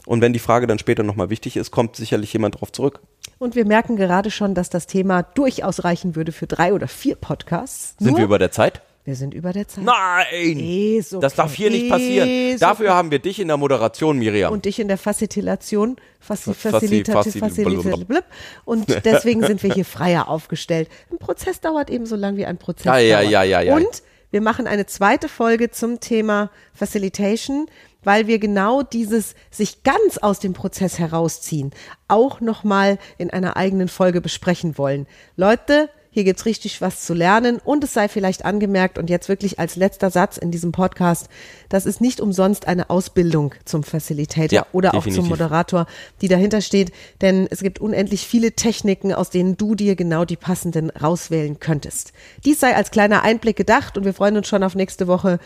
Und 0.07 0.21
wenn 0.21 0.33
die 0.33 0.39
Frage 0.39 0.67
dann 0.67 0.79
später 0.79 1.03
nochmal 1.03 1.31
wichtig 1.31 1.57
ist, 1.57 1.71
kommt 1.71 1.97
sicherlich 1.97 2.33
jemand 2.33 2.57
darauf 2.57 2.73
zurück. 2.73 3.01
Und 3.39 3.55
wir 3.57 3.65
merken 3.67 3.97
gerade 3.97 4.31
schon, 4.31 4.55
dass 4.55 4.71
das 4.71 4.87
Thema 4.87 5.23
durchaus 5.23 5.85
reichen 5.85 6.17
würde 6.17 6.33
für 6.33 6.47
drei 6.47 6.73
oder 6.73 6.89
vier 6.89 7.17
Podcasts. 7.17 7.95
Sind 7.99 8.09
Nur, 8.11 8.19
wir 8.19 8.25
über 8.25 8.39
der 8.39 8.51
Zeit? 8.53 8.81
wir 9.07 9.17
sind 9.17 9.35
über 9.35 9.53
der 9.53 9.69
Zeit. 9.69 9.85
Nein! 9.85 10.59
Ist 10.59 11.13
okay. 11.13 11.21
Das 11.21 11.35
darf 11.35 11.53
hier 11.53 11.69
nicht 11.71 11.91
passieren. 11.91 12.27
Ist 12.27 12.63
Dafür 12.63 12.87
okay. 12.87 12.95
haben 12.95 13.11
wir 13.11 13.19
dich 13.19 13.39
in 13.39 13.49
der 13.49 13.59
Moderation, 13.59 14.19
Miriam. 14.19 14.51
und 14.51 14.65
dich 14.65 14.79
in 14.81 14.89
der 14.89 14.97
Facilitation, 14.97 15.97
Faci- 16.27 16.55
Facilitative, 16.55 18.25
und 18.65 18.89
deswegen 19.05 19.43
sind 19.47 19.63
wir 19.63 19.75
hier 19.75 19.85
freier 19.85 20.29
aufgestellt. 20.29 20.89
Ein 21.13 21.19
Prozess 21.19 21.61
dauert 21.61 21.91
ebenso 21.91 22.17
lang 22.17 22.37
wie 22.39 22.47
ein 22.47 22.57
Prozess 22.57 22.87
Ja, 22.87 22.97
ja, 22.97 23.19
dauert. 23.21 23.31
ja, 23.31 23.43
ja, 23.43 23.61
ja. 23.61 23.77
Und 23.77 24.03
wir 24.31 24.41
machen 24.41 24.67
eine 24.67 24.87
zweite 24.87 25.29
Folge 25.29 25.71
zum 25.71 26.01
Thema 26.01 26.51
Facilitation, 26.73 27.67
weil 28.05 28.27
wir 28.27 28.39
genau 28.39 28.83
dieses 28.83 29.35
sich 29.51 29.83
ganz 29.83 30.19
aus 30.19 30.39
dem 30.39 30.53
Prozess 30.53 30.99
herausziehen 30.99 31.73
auch 32.09 32.41
nochmal 32.41 32.99
in 33.19 33.31
einer 33.31 33.57
eigenen 33.57 33.89
Folge 33.89 34.21
besprechen 34.21 34.79
wollen. 34.79 35.07
Leute, 35.37 35.89
hier 36.11 36.23
gibt's 36.23 36.47
richtig 36.47 36.81
was 36.81 37.05
zu 37.05 37.13
lernen 37.13 37.59
und 37.65 37.83
es 37.83 37.93
sei 37.93 38.07
vielleicht 38.07 38.45
angemerkt 38.45 38.99
und 38.99 39.11
jetzt 39.11 39.29
wirklich 39.29 39.59
als 39.59 39.75
letzter 39.75 40.11
Satz 40.11 40.37
in 40.37 40.53
diesem 40.53 40.71
Podcast, 40.71 41.29
das 41.69 41.87
ist 41.87 42.01
nicht 42.01 42.21
umsonst 42.21 42.69
eine 42.69 42.89
Ausbildung 42.89 43.53
zum 43.65 43.83
Facilitator 43.83 44.53
Ja, 44.53 44.67
oder 44.71 44.91
auch 44.91 44.99
definitiv. 44.99 45.23
zum 45.23 45.29
Moderator, 45.29 45.87
die 46.21 46.29
dahinter 46.29 46.61
steht, 46.61 46.93
denn 47.21 47.49
es 47.51 47.63
gibt 47.63 47.81
unendlich 47.81 48.29
viele 48.29 48.53
Techniken, 48.53 49.13
aus 49.13 49.31
denen 49.31 49.57
du 49.57 49.75
dir 49.75 49.97
genau 49.97 50.25
die 50.25 50.37
passenden 50.37 50.91
rauswählen 50.91 51.59
könntest. 51.59 52.13
Dies 52.45 52.61
sei 52.61 52.77
als 52.77 52.93
kleiner 52.93 53.23
Einblick 53.23 53.57
gedacht 53.57 53.99
und 53.99 54.05
wir 54.05 54.15
freuen 54.15 54.37
uns 54.37 54.47
schon 54.47 54.63
auf 54.63 54.77
nächste 54.77 55.09
Woche. 55.09 55.41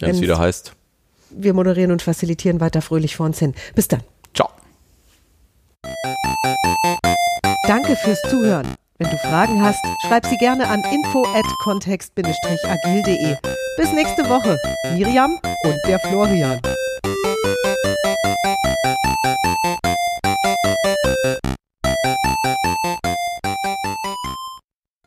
Wenn 0.00 0.10
es 0.10 0.20
wieder 0.20 0.38
heißt. 0.38 0.74
Wir 1.34 1.54
moderieren 1.54 1.92
und 1.92 2.02
facilitieren 2.02 2.60
weiter 2.60 2.82
fröhlich 2.82 3.16
vor 3.16 3.26
uns 3.26 3.38
hin. 3.38 3.54
Bis 3.74 3.88
dann. 3.88 4.02
Ciao. 4.34 4.48
Danke 7.66 7.96
fürs 7.96 8.20
Zuhören. 8.28 8.74
Wenn 8.98 9.10
du 9.10 9.18
Fragen 9.18 9.60
hast, 9.60 9.84
schreib 10.06 10.26
sie 10.26 10.36
gerne 10.36 10.68
an 10.68 10.82
info 10.92 11.24
at 11.34 11.44
kontext-agil.de. 11.64 13.36
Bis 13.76 13.92
nächste 13.92 14.28
Woche. 14.28 14.56
Miriam 14.94 15.38
und 15.64 15.76
der 15.88 15.98
Florian. 15.98 16.60